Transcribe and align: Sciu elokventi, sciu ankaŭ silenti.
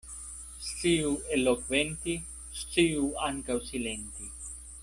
Sciu 0.67 1.11
elokventi, 1.35 2.17
sciu 2.63 3.07
ankaŭ 3.31 3.63
silenti. 3.73 4.33